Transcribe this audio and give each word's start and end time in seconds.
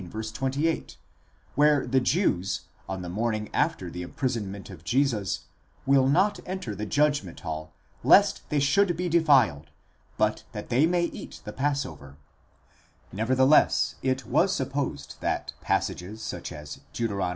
28, 0.09 0.97
where 1.53 1.85
the 1.85 1.99
Jews, 1.99 2.61
on 2.89 3.03
the 3.03 3.07
morning 3.09 3.51
after 3.53 3.91
the 3.91 4.01
imprisonment 4.01 4.71
of 4.71 4.83
Jesus, 4.83 5.41
will 5.85 6.07
not 6.09 6.39
enter 6.43 6.73
the 6.73 6.87
judgment 6.87 7.41
hall 7.41 7.71
lest 8.03 8.41
they 8.49 8.59
should 8.59 8.97
be 8.97 9.07
defiled, 9.07 9.69
but 10.17 10.43
that 10.53 10.69
they 10.69 10.87
may 10.87 11.03
eat 11.03 11.41
the 11.45 11.53
passover, 11.53 12.17
ἀλλ᾽ 13.13 13.13
iva 13.13 13.13
φάγωσι 13.13 13.13
τὸ 13.13 13.13
πάσχα. 13.13 13.13
Nevertheless 13.13 13.95
it 14.01 14.25
was 14.25 14.55
supposed 14.55 15.15
that 15.19 15.53
pas 15.61 15.85
sages 15.85 16.23
such 16.23 16.51
as 16.51 16.79
Deut. 16.93 17.21